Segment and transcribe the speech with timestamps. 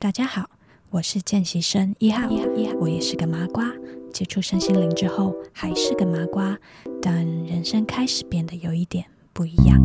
[0.00, 0.48] 大家好，
[0.90, 2.28] 我是见习生一号，
[2.78, 3.64] 我也是个麻瓜。
[4.12, 6.56] 接触身心灵之后，还是个麻瓜，
[7.02, 9.76] 但人生开始变得有一点不一样。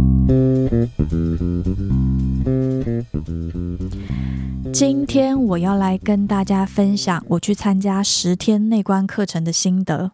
[4.71, 10.11] 今天我要来跟大家分享我去参加十天内观课程的心得。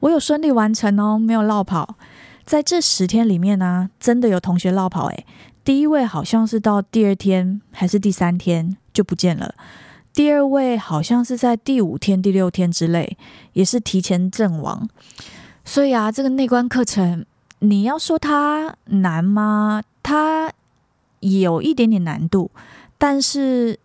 [0.00, 1.96] 我有顺利完成哦，没有落跑。
[2.46, 5.26] 在这十天里面呢、真的有同学落跑诶。
[5.62, 9.54] 第一位好像是到第二天还是第三天就不见了。
[10.14, 13.18] 第二位好像是在第五天、第六天之类，
[13.52, 14.88] 也是提前阵亡。
[15.62, 17.26] 所以啊，这个内观课程，
[17.58, 19.82] 你要说它难吗？
[20.02, 20.50] 它
[21.20, 22.50] 有一点点难度，
[22.96, 23.78] 但是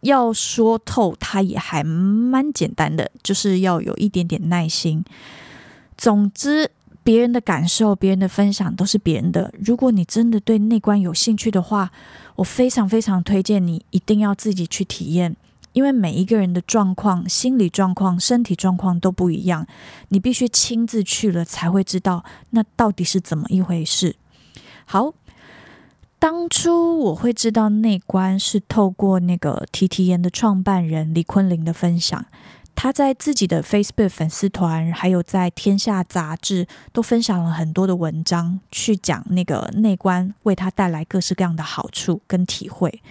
[0.00, 5.04] 要说透，它也还蛮简单的，就是要有一点点耐心。
[5.98, 6.70] 总之，
[7.04, 9.52] 别人的感受、别人的分享都是别人的。
[9.58, 11.92] 如果你真的对内观有兴趣的话，
[12.36, 15.36] 我非常非常推荐你一定要自己去体验。
[15.72, 19.66] 因为每一个人的状况、心理状况、身体状况都不一样，
[20.08, 24.16] 你必须亲自去了才会知道那到底是怎么一回事。
[24.86, 25.12] 好，
[26.18, 32.24] 当初我会知道内观是透过那个提提研的创办人李坤林的分享，
[32.76, 43.02] 他在自己的 Facebook 粉丝团，还有在天下杂志都分享了很多的文章，去讲那个内观为他带来各式各样的好处跟体会。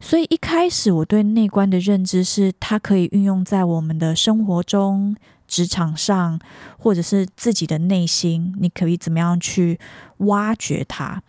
[0.00, 6.38] 所以一开始我对内观的认知是，它可以运用在我们的生活中、职场上，
[6.76, 9.80] 或者是自己的内心，你可以怎么样去
[10.18, 11.22] 挖掘它？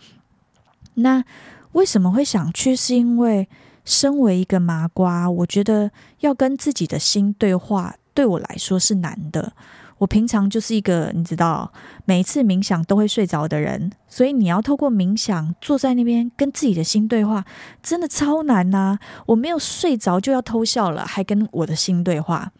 [0.95, 1.23] 那
[1.71, 2.75] 为什么会想去？
[2.75, 3.47] 是因为
[3.89, 9.53] 身为一个麻瓜，我觉得要跟自己的心对话，对我来说是难的。
[9.97, 11.73] 我平常就是一个你知道，
[12.05, 17.43] 每次冥想都会睡着的人，所以你要透过冥想坐在那边跟自己的心对话，
[17.81, 18.99] 真的超难呐！
[19.25, 22.51] 我没有睡着就要偷笑了，还跟我的心对话。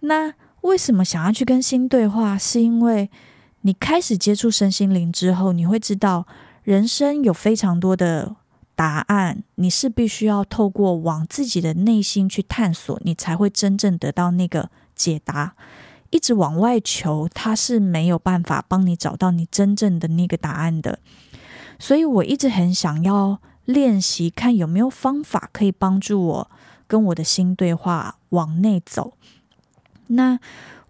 [0.00, 2.38] 那为什么想要去跟心对话？
[2.38, 3.10] 是因为
[3.62, 6.26] 你开始接触身心灵之后，你会知道
[6.62, 8.36] 人生有非常多的
[8.76, 15.54] 答案，你是必须要透过往自己的内心去探索，你才会真正得到那个解答。
[16.10, 21.00] 一直往外求，他是没有办法帮你找到你真正的那个答案的。
[21.78, 26.50] 所以我一直很想要练习，看有没有方法可以帮助我
[26.86, 29.14] 跟我的心对话，往内走。
[30.08, 30.38] 那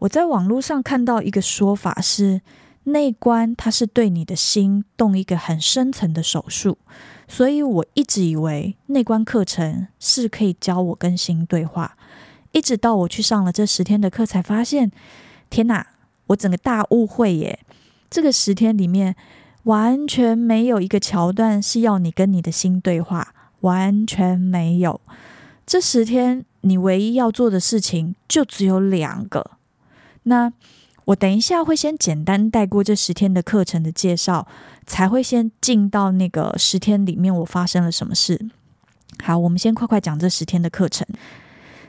[0.00, 2.42] 我在网络上看到一个说法是，
[2.84, 6.76] 内观它是对你的心动一个很深层的手术。
[7.26, 11.96] 所以我一直以为内观课程是可以教我跟心对话。
[12.52, 14.92] 一直到我去上了这十天的课，才发现，
[15.50, 15.86] 天哪！
[16.28, 17.58] 我整个大误会耶！
[18.08, 19.14] 这个十天里面
[19.64, 25.00] 完全没有一个桥段是要你跟你的心对话，完全没有。
[25.66, 29.50] 这十天你唯一要做的事情就只有两个。
[30.22, 30.52] 那
[31.06, 34.46] 我等一下会先简单带过这十天的课程的介绍，
[34.86, 38.48] 才会先进到那个十天里面我发生了什么事。
[39.22, 41.06] 好，我们先快快讲这十天的课程。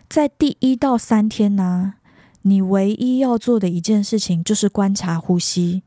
[0.10, 1.96] 在第一到三天呢，
[2.44, 5.82] 你唯一要做的一件事情就是观察呼吸。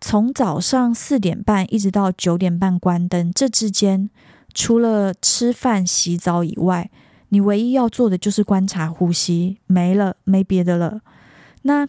[0.00, 4.10] 从早上四点半一直到九点半关灯，这之间
[4.52, 6.90] 除了吃饭、洗澡以外，
[7.30, 11.00] 你唯一要做的就是观察呼吸，没了，没别的了。
[11.62, 11.88] 那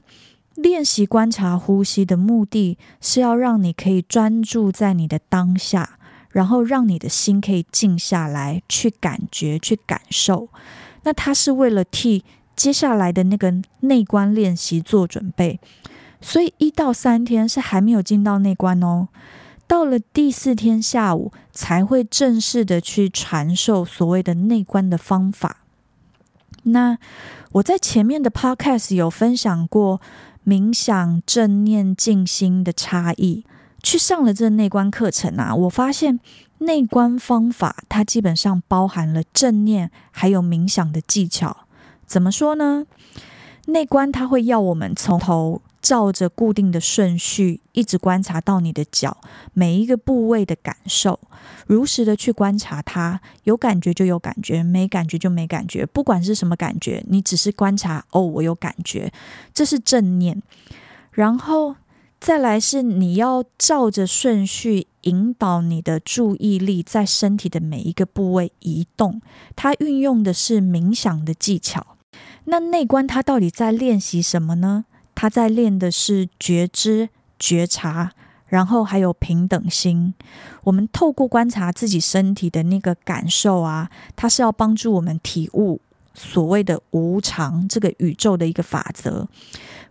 [0.57, 6.00] 练习观察呼吸的目的是要让你可以专注在你的当下，
[6.31, 10.50] 然后让你的心可以静下来，去感觉、去感受。
[11.03, 12.25] 那他是为了替
[12.56, 15.59] 接下来的那个内观练习做准备，
[16.19, 19.09] 所以一到三天是还没有进到内观哦，
[19.68, 25.57] 到了第四天下午才会正式的去传授所谓的内观的方法。
[26.67, 26.97] 那
[27.53, 30.01] 我在前面的 podcast 有分享过
[30.45, 33.45] 冥想、正念、静心的差异，
[33.83, 36.19] 去上了这内观课程啊，我发现。
[36.59, 41.56] 内观方法，它基本上包含了正念还有冥想的技巧。
[42.07, 42.88] 怎么说呢？
[43.68, 49.18] 内观它会要我们从头照着固定的顺序，一直观察到你的脚
[49.53, 51.19] 每一个部位的感受，
[51.65, 55.85] 如实的去观察它，有感觉就有感觉，没感觉就没感觉。
[55.85, 59.12] 不管是什么感觉，你只是观察，哦，我有感觉，
[59.53, 60.41] 这是正念。
[61.12, 61.75] 然后。
[62.19, 69.21] 再来是你要照着顺序引导你的注意力在身体的每一个部位移动，
[69.56, 71.95] 它运用的是冥想的技巧。
[72.45, 74.85] 那内观它到底在练习什么呢？
[75.19, 77.10] 他在练的是觉知、
[77.40, 78.12] 觉察，
[78.46, 80.14] 然后还有平等心。
[80.64, 85.81] 我们透过观察自己身体的那个感受啊，它是要帮助我们体悟
[86.14, 89.28] 所谓的无常这个宇宙的一个法则。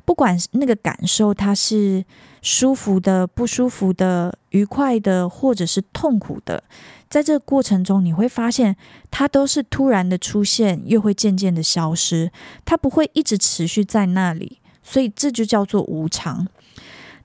[0.04, 2.04] 不管那个感受它是
[2.40, 6.62] 舒服的、不舒服的、愉快的，或者是痛苦的，
[7.10, 8.76] 在这个过程中，你会发现
[9.10, 12.30] 它都是突然的出现，又会渐渐的消失，
[12.64, 16.46] 它不会一直持续在那里，所以这就叫做无常。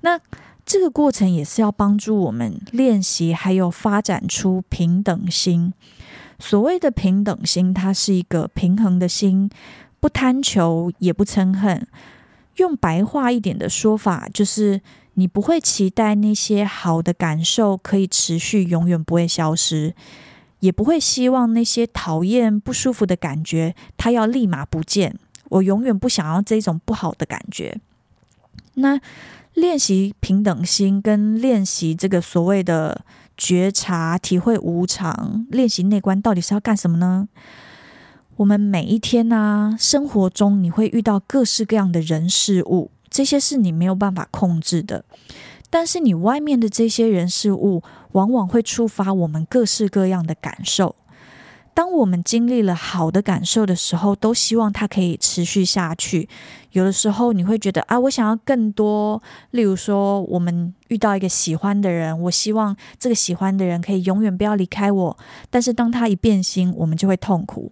[0.01, 0.19] 那
[0.65, 5.71] 这个过程也是要帮助我们练习，还有发展出平等心。
[6.39, 9.47] 所谓的平等心，它是一个平衡的心，
[9.99, 11.85] 不贪求，也不嗔恨。
[12.55, 14.81] 用白话一点的说法，就是
[15.13, 19.93] 你不会期待那些好的感受可以持续，永远不会消失，
[20.61, 25.19] 也不会希望那些讨厌、不舒服的感觉它要立马不见。
[25.51, 27.79] 我永远不想要这种不好的感觉。
[28.75, 28.99] 那
[29.53, 33.03] 练习平等心，跟练习这个所谓的
[33.37, 37.27] 觉察、体会无常、练习内观，到底是要干什么呢？
[38.37, 45.03] 我们每一天呢、啊，生活中你会遇到各式各样的人事物，这些是你没有办法控制的。
[45.69, 47.83] 但是你外面的这些人事物，
[48.13, 50.95] 往往会触发我们各式各样的感受。
[51.73, 56.27] 当我们经历了好的感受的时候，都希望它可以持续下去。
[56.71, 59.21] 有的时候你会觉得啊，我想要更多。
[59.51, 65.17] 例如说，我们遇到一个喜欢的人，我希望这个喜欢的人可以永远不要离开我。
[65.49, 67.71] 但是当他一变心，我们就会痛苦。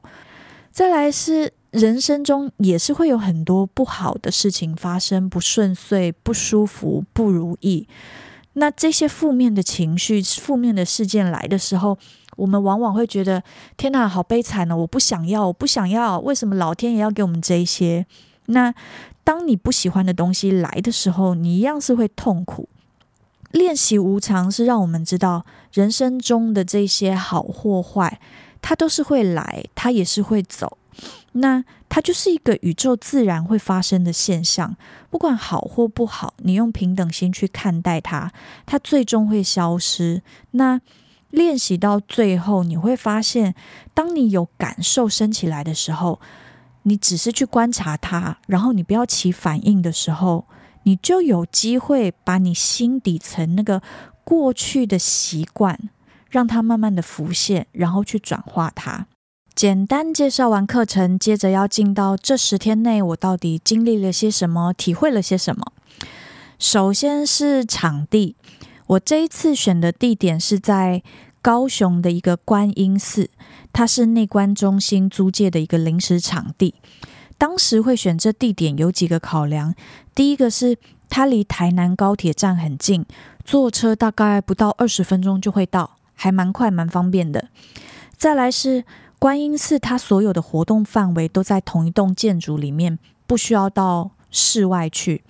[0.72, 7.88] 再来是人生中也是会有很多不好的事情发生，不顺遂、不舒服、不如意。
[8.54, 11.98] 那这些负面的情绪、负面的事件来的时候，
[12.40, 13.44] 我们往往会觉得：
[13.78, 14.78] 天哪，好悲惨哦！
[14.78, 16.20] 我不想要，我不想要。
[16.20, 18.06] 为什么老天爷要给我们这一些？
[18.48, 18.74] 那
[19.24, 22.70] 当你不喜欢的东西来的时候，你一样是会痛苦。
[23.52, 28.20] 练习无常是让我们知道人生中的这些好或坏。
[28.62, 30.78] 它都是会来，它也是会走。
[31.32, 34.76] 那它就是一个宇宙自然会发生的现象，
[35.10, 38.32] 不管好或不好，你用平等心去看待它，
[38.66, 40.22] 它最终会消失。
[40.52, 40.82] 那
[41.30, 43.56] 练习到最后，你会发现，
[43.94, 46.20] 当你有感受升起来的时候，
[46.84, 50.46] 你只是去观察它，然后你不要起反应的时候，
[50.84, 53.82] 你就有机会把你心底层那个
[54.24, 55.90] 过去的习惯。
[56.32, 59.08] 让它慢慢的浮现，然后去转化它。
[59.56, 65.74] 简单介绍完课程，接着要进到这十天内我到底经历了些什么，体会了些什么。
[66.60, 68.36] 首先是场地，
[68.90, 71.04] 我这一次选的地点是在
[71.44, 73.30] 高雄的一个观音寺，
[73.72, 76.74] 它是内观中心租借的一个临时场地。
[77.38, 79.76] 当时会选这地点有几个考量，
[80.16, 80.76] 第一个是
[81.08, 83.06] 它离台南高铁站很近，
[83.46, 85.98] 坐车大概不到二十分钟就会到。
[86.16, 87.48] 还蛮快蛮方便的。
[88.18, 88.84] 再来是
[89.20, 95.24] 观音寺，它所有的活动范围都在同一栋建筑里面，不需要到室外去。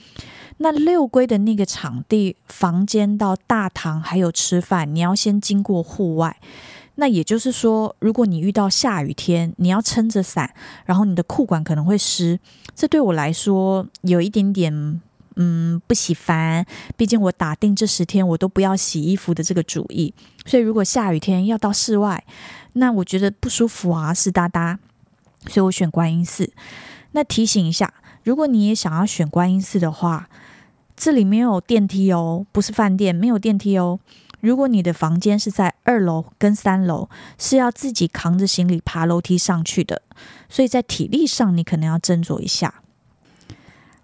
[0.60, 6.38] 那六龟的那个场地，房间到大堂还有吃饭，你要先经过户外。
[6.96, 10.54] 那也就是说，如果你遇到下雨天，你要撑着伞，
[10.86, 12.40] 然后你的裤管可能会湿，
[12.76, 15.02] 这对我来说有一点点。
[15.42, 16.66] 嗯，不喜欢。
[16.98, 20.14] 毕竟我打定这十天我都不要洗衣服的这个主意，
[20.46, 22.22] 所以如果下雨天要到室外，
[22.74, 24.80] 那我觉得不舒服啊，湿哒哒。
[25.48, 26.52] 所以我选观音寺。
[27.14, 27.94] 那提醒一下，
[28.26, 30.28] 如果你也想要选观音寺的话，
[31.00, 34.02] 这里没有电梯哦，不是饭店，没有电梯哦。
[34.42, 40.02] 如果你的房间是在二楼跟三楼，是要自己扛着行李爬楼梯上去的，
[40.50, 42.82] 所以在体力上你可能要斟酌一下。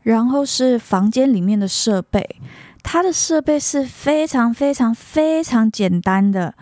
[0.04, 2.38] 然后是房间里面的设备，
[2.82, 6.56] 它的设备是非常非常非常简单的。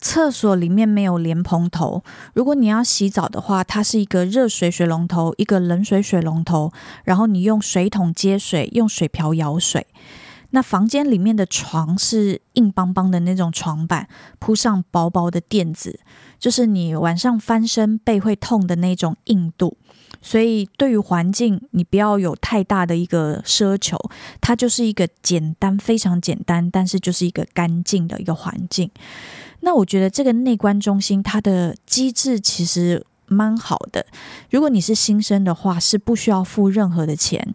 [0.00, 2.02] 厕所里面没有莲蓬头，
[2.32, 6.72] 如果你要洗澡的话，它是一个热水水龙头，一个冷水水龙头，
[7.04, 9.86] 然后你用水桶接水，用水瓢舀水。
[10.52, 14.08] 那房间里面的床是硬邦邦的那种床板，
[14.40, 16.00] 铺上薄薄的垫子，
[16.40, 19.76] 就是你晚上翻身背会痛的那种硬度。
[20.20, 23.96] 所以，对于环境，你不要有太大的一个奢求，
[24.40, 28.90] 它就是一个简单、非常简单，但是就是一个干净的一个环境。
[29.60, 33.06] 那我觉得这个内观中心，它的机制其实。
[33.32, 34.04] 蛮好的。
[34.50, 37.54] 如果你是新生的话，是不需要付任何的钱。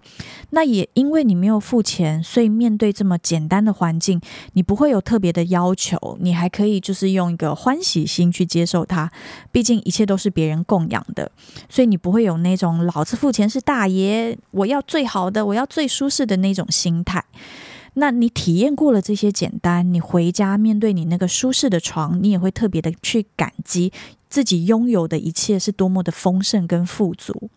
[0.51, 4.21] 那也因为你没有付钱，所以面对这么简单的环境，
[4.53, 9.12] 你不会有特别的要求，你还可以就是用一个欢喜心去接受它。
[9.51, 11.29] 毕竟一切都是别人供养的，
[11.67, 17.21] 所以你不会有那种老子付钱是大爷，我要最好的，我要最舒适的那种心态。
[17.96, 23.92] 那你体验过了这些简单，你回家面对你那个舒适的床，你也会特别的去感激
[24.30, 27.50] 自己拥有的一切是多么的丰盛跟富足。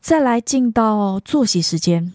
[0.00, 2.12] 再来进到作息时间。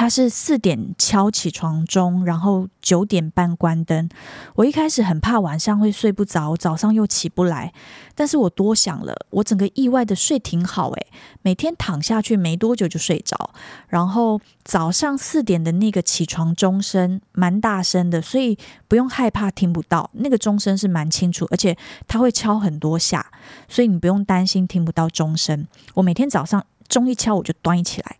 [0.00, 4.08] 他是四点敲起床钟，然后九点半关灯。
[4.54, 7.74] 我一开始很怕晚上会睡不着，早上又起不来。
[8.14, 11.06] 但是我多想了，我整个意外的睡挺好诶，
[11.42, 13.50] 每天躺下去没多久就睡着。
[13.88, 18.56] 然后早上四点的那个起床钟声蛮大声的，所以
[18.88, 20.08] 不用害怕听不到。
[20.14, 21.76] 那个钟声是蛮清楚，而且
[22.08, 23.30] 它会敲很多下，
[23.68, 25.66] 所以你不用担心听不到钟声。
[25.92, 28.16] 我每天早上钟一敲，我就端起来。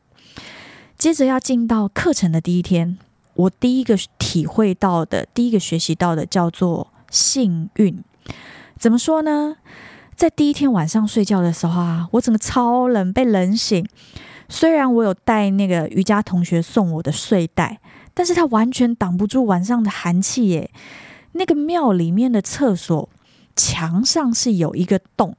[1.01, 2.99] 接着要进到课程的第一天，
[3.33, 8.05] 我第一个体会到的、第一个学习到的叫做幸运。
[8.79, 9.57] 怎么说呢？
[10.15, 13.89] 在第一天晚上睡觉的时候啊，我整个超冷，被冷醒。
[14.51, 17.81] 虽然我有带那个瑜伽同学送我的睡袋，
[18.13, 20.71] 但是它完全挡不住晚上的寒气耶。
[21.33, 23.09] 那个庙里面的厕所
[23.57, 25.35] 墙上是有一个洞，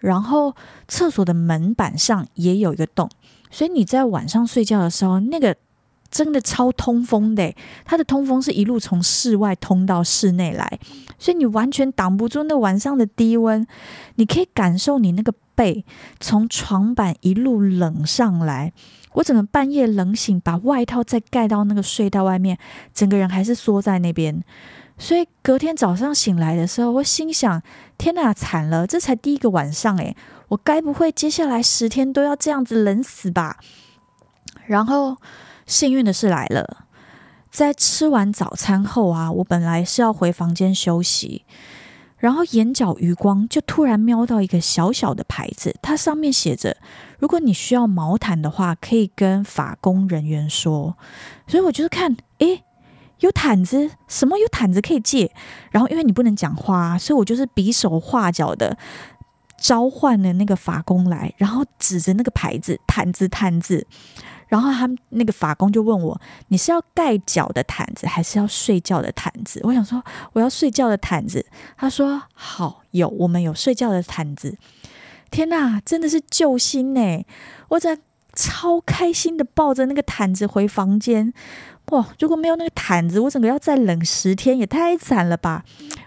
[0.00, 0.54] 然后
[0.88, 3.08] 厕所的门板上也有一个洞。
[3.50, 5.56] 所以你在晚上睡觉的时候，那个
[6.10, 7.54] 真的超通风的，
[7.84, 10.78] 它的通风是一路从室外通到室内来，
[11.18, 13.66] 所以你完全挡不住那晚上的低温。
[14.16, 15.84] 你可以感受你那个背
[16.18, 18.72] 从床板一路冷上来。
[19.14, 22.56] 我整个半夜冷醒，把外套再盖到那个睡袋外面，
[22.94, 24.40] 整个人还是缩在那边。
[25.00, 27.62] 所以隔天早上醒来的时候，我心想：
[27.96, 28.86] 天哪，惨了！
[28.86, 30.14] 这才第一个晚上，诶，
[30.48, 33.56] 我该不会接下来十天都要这样子冷死吧？
[34.66, 35.16] 然后
[35.64, 36.84] 幸运的事来了，
[37.50, 41.46] 在吃完早餐后啊，我本来是要回房间休息，
[42.18, 46.76] 然后眼角余光就突然瞄到一个小小的牌子，它上面写着：
[47.18, 50.98] 如果你需要毛毯的话，可以跟法工人员说。
[51.46, 52.64] 所以我就是看，诶。
[53.20, 53.90] 有毯子？
[54.08, 55.30] 什么有毯子可以借？
[55.70, 58.76] 然后因为你不能讲话，所以我就是比手画脚的
[59.58, 63.86] 召唤了那个法工来，然后指着那个牌子“毯子，毯子”，
[64.48, 71.44] 然后他们那个法工就问我：“你是要盖脚的毯子，还是要睡觉的毯子？”我想说：“我要睡觉的毯子。”
[71.76, 74.56] 他说：“好，有，我们有睡觉的毯子。”
[75.30, 77.24] 天哪，真的是救星呢！
[77.68, 77.98] 我在
[78.34, 81.32] 超开心的抱着那个毯子回房间。
[81.90, 82.08] 哇！
[82.18, 85.64] 如果没有那个毯子，我整个要再冷十天也太惨了吧！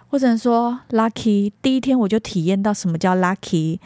[0.10, 3.80] 我只能说 lucky，第一天我就体验到什么叫 lucky。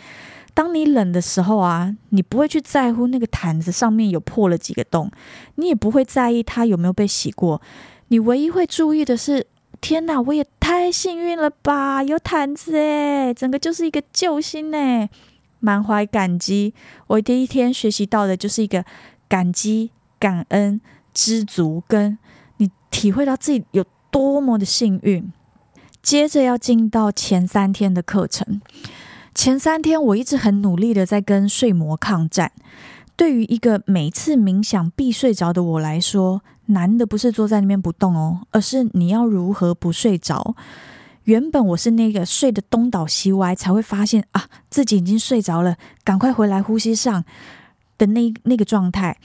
[0.54, 5.12] 当你冷的时候啊，你不会去在乎那个毯子上面有破了几个洞，
[5.56, 7.62] 你也不会在意它有没有被洗过，
[8.08, 9.48] 你唯一会注意的是：
[9.82, 12.04] 天哪，我也太幸运了吧！
[12.04, 15.10] 有毯子诶，整个就是一个救星诶，
[15.60, 16.74] 满怀感激。
[17.08, 18.84] 我第一天学习到的就是一个
[19.28, 20.82] 感激、感恩。
[21.18, 22.20] 知足，跟
[22.58, 25.34] 你体会到自己有多么的幸运。
[26.04, 28.62] 接着要进到前三天的课程，
[29.34, 32.52] 前三天我一直很努力的在跟睡魔抗战。
[33.16, 40.56] 对于一个每次冥想必睡着的我来说，难的不是坐在那边不动哦，而是你要如何不睡着。
[41.24, 47.26] 原本我是那个睡得东倒西歪，才会发现啊自己已经睡着了，赶快回来呼吸上
[47.98, 49.18] 的那那个状态。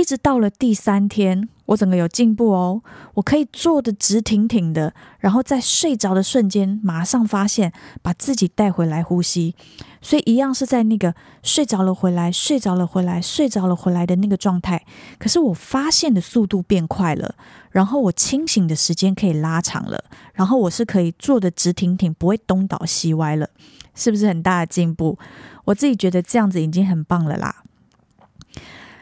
[0.00, 9.54] 一直到了第三天，我整个有进步哦，我可以坐得直挺挺的，然后在睡着的瞬间，马上发现把自己带回来呼吸，
[10.00, 14.82] 所以一样是在那个睡着了回来、睡着了回来、睡着了回来的那个状态。
[15.18, 17.34] 可是我发现的速度变快了，
[17.70, 20.02] 然后我清醒的时间可以拉长了，
[20.32, 23.50] 然后我是可以坐得直挺挺，不会东倒西歪了，
[23.94, 25.18] 是不是很大的进步？
[25.66, 27.64] 我自己觉得这样子已经很棒了啦。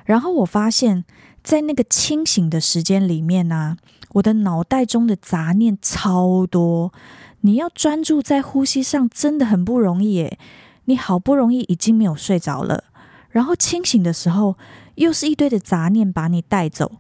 [0.09, 1.05] 然后我发现，
[1.45, 3.77] 在那个清醒的时间里面呢、
[4.15, 6.95] 我的脑袋中的杂念超多。
[7.43, 10.39] 你要专注在呼吸上，真的很不容易耶。
[10.87, 12.85] 你好不容易已经没有睡着了，
[13.29, 14.57] 然后清醒的时候，
[14.95, 16.93] 又是一堆的杂念把你带走。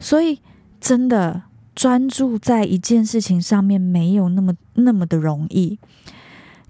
[0.00, 0.40] 所以，
[0.80, 1.42] 真的
[1.74, 5.78] 专注在一件事情上面，没有那么那么的容易。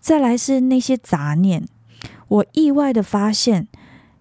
[0.00, 1.64] 再来是那些杂念，
[2.26, 3.68] 我意外的发现。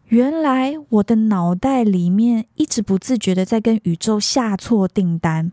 [0.08, 5.52] 原来我的脑袋里面一直不自觉的在跟宇宙下错订单，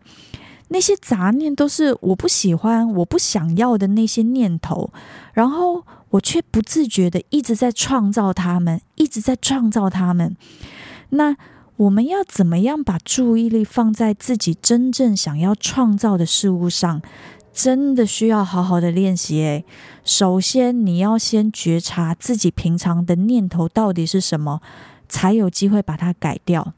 [0.69, 4.91] 那些杂念都是我不喜欢、我不想要的那些念头，
[5.33, 10.37] 然后我却不自觉的一直在创造他们，一直在创造他们。
[11.09, 11.35] 那
[11.75, 17.01] 我们要怎么样把注意力放在自己真正想要创造的事物上？
[17.55, 19.63] 真的需要好好的练习诶。
[20.03, 24.61] 首先，你要先觉察自己平常的念头到底是什么，
[25.07, 26.73] 才有机会把它改掉。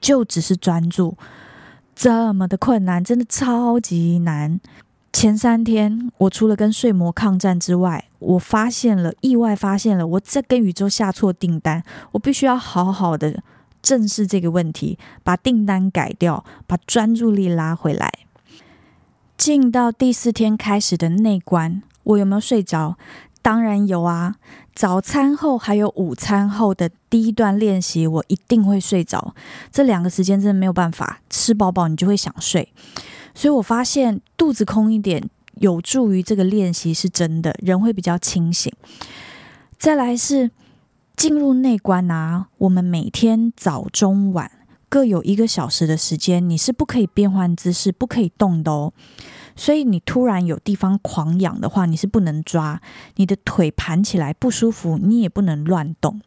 [0.00, 1.16] 就只是专注，
[1.94, 4.58] 这么的困难，真的超级难。
[5.12, 13.42] 前三天，我除了跟睡魔抗战之外，我发现了意外，发现了我在跟宇宙下错订单，我必须要好好的
[13.82, 18.10] 正视这个问题，把订单改掉，把专注力拉回来。
[19.36, 22.96] 进到第四天开始的内观，我有没有睡着？
[23.42, 24.36] 当然有啊！
[24.74, 29.34] 早餐后还有午餐后的第一段练习，我一定会睡着。
[29.70, 32.72] 这两个时间真的没有办法，吃饱饱你就会想睡。
[33.34, 38.72] 所以我发现肚子空一点有助于这个练习，是真的，人会比较清醒。
[39.78, 40.50] 再来是
[41.14, 44.50] 进入内观啊，我们每天早中晚
[44.94, 48.92] 各有一个小时的时间，你是不可以变换姿势，不可以动的哦。
[49.56, 52.80] 所以你突然有地方狂痒的话，你是不能抓，
[53.16, 56.20] 你的腿盘起来不舒服，你也不能乱动。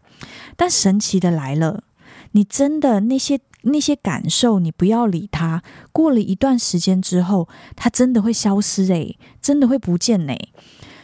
[0.58, 1.86] 但神奇的来了，
[2.34, 3.40] 你真的那些。
[3.64, 5.62] 那些感受，你不要理它。
[5.92, 10.54] 过了一段时间之后，它真的会消失诶，真的会不见诶。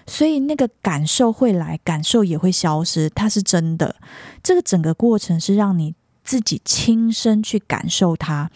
[0.08, 3.96] 所以那个感受会来，感受也会消失，它是真的。
[4.42, 8.50] 这个整个过程是让你自己亲身去感受它，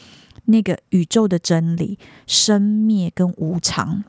[0.46, 4.04] 那个宇宙的真理，生灭跟无常。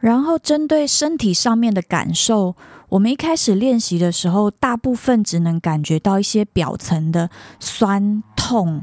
[0.00, 2.56] 然后针对身体上面的感受，
[2.88, 8.82] 我们一开始练习的时候，大部分只能感觉到一些表层的酸痛。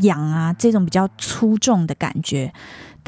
[0.00, 2.52] 痒啊，这种比较粗重的感觉。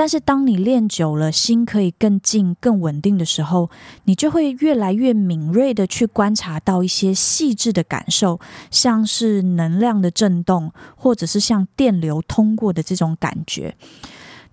[0.01, 3.69] 但是当你练久了，心可以更静、更稳定的时候，
[4.05, 8.41] 你就会越来越敏锐地去观察到一些细致的感受，
[8.71, 13.77] 像是能量的震动，或者是像电流通过的这种感觉。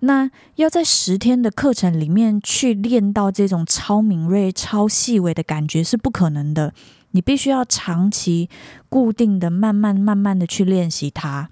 [0.00, 6.74] 那要在十天的课程里面去练到这种超敏锐、超细微的感觉是不可能的。
[7.12, 8.50] 你必须要长期、
[8.90, 11.48] 固定的、慢慢、慢慢的去练习它。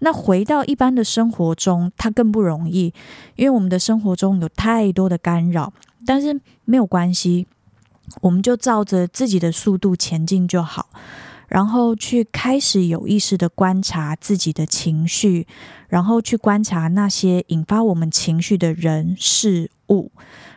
[0.00, 2.92] 那回到一般的生活中，它更不容易，
[3.36, 5.72] 因为我们的生活中有太多的干扰。
[6.04, 7.46] 但是没有关系，
[8.20, 10.90] 我们就照着自己的速度前进就好，
[11.48, 15.46] 然后去开始有意识的观察自己的情绪，
[15.88, 20.12] 然后去观察那些引发我们情绪的人事物。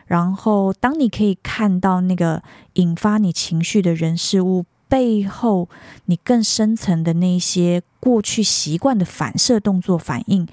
[0.06, 2.42] 然后，当你可以看到那个
[2.74, 5.70] 引发你情绪的人事物，背后，
[6.06, 10.46] 你更深层的那些过去习惯的反射动作反应，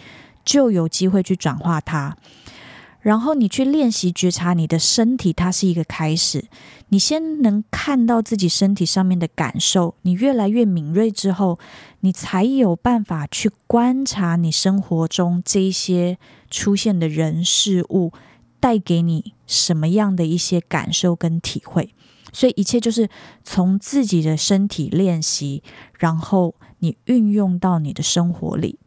[0.45, 2.15] 就有机会去转化它。
[3.01, 6.45] 然后你去练习觉察你的身体，它是一个开始。
[6.89, 11.57] 你先能看到自己身体上面的感受，你越来越敏锐之后，
[12.01, 16.17] 你才有办法去观察你生活中这一些
[16.51, 18.11] 出现的人事物，
[18.59, 21.93] 带给你什么样的一些感受跟体会。
[22.37, 23.09] 所以一切就是
[23.43, 25.63] 从自己的身体练习，
[25.97, 28.77] 然后你运用到你的生活里。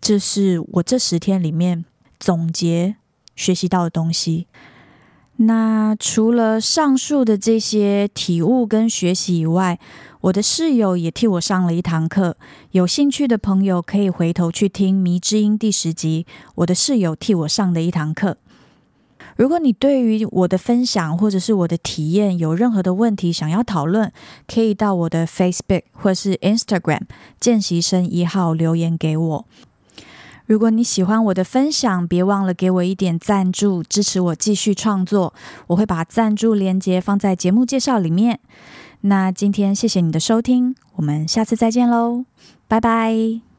[0.00, 1.84] 这是我这十天里面
[2.20, 2.94] 总结
[3.34, 4.46] 学习到的东西。
[5.38, 9.80] 那除了上述的这些体悟跟学习以外，
[10.20, 12.36] 我的室友也替我上了一堂课。
[12.70, 18.36] 有兴趣的朋友可以回头去听《迷之音》第十集，我的室友替我上的一堂课。
[19.40, 24.12] 如果你对于我的分享或者是我的体验有任何的问题想要讨论，
[24.46, 27.04] 可以到我的 Facebook 或是 Instagram
[27.40, 29.46] 见习生一号留言给我。
[30.44, 35.32] 如果你喜欢我的分享，别忘了给我一点赞助，支持我继续创作。
[35.68, 38.40] 我会把赞助链接放在节目介绍里面。
[39.00, 42.26] 那今天谢谢你的收听，我们下次再见喽，
[42.68, 43.49] 拜拜。